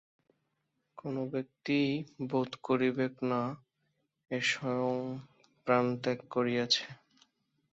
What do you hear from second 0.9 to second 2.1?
কোন ব্যক্তিই